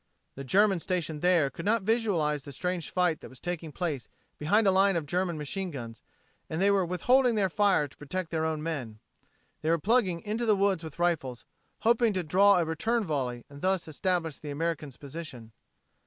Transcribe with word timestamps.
The 0.33 0.43
Germans 0.43 0.81
stationed 0.81 1.21
there 1.21 1.51
could 1.51 1.63
not 1.63 1.83
visualize 1.83 2.41
the 2.41 2.51
strange 2.51 2.89
fight 2.89 3.21
that 3.21 3.29
was 3.29 3.39
taking 3.39 3.71
place 3.71 4.09
behind 4.39 4.65
a 4.65 4.71
line 4.71 4.95
of 4.95 5.05
German 5.05 5.37
machine 5.37 5.69
guns, 5.69 6.01
and 6.49 6.59
they 6.59 6.71
were 6.71 6.83
withholding 6.83 7.35
their 7.35 7.51
fire 7.51 7.87
to 7.87 7.97
protect 7.97 8.31
their 8.31 8.43
own 8.43 8.63
men. 8.63 8.97
They 9.61 9.69
were 9.69 9.77
plugging 9.77 10.21
into 10.21 10.47
the 10.47 10.55
woods 10.55 10.83
with 10.83 10.97
rifles, 10.97 11.45
hoping 11.81 12.13
to 12.13 12.23
draw 12.23 12.57
a 12.57 12.65
return 12.65 13.05
volley, 13.05 13.45
and 13.47 13.61
thus 13.61 13.87
establish 13.87 14.39
the 14.39 14.49
American's 14.49 14.97
position. 14.97 15.51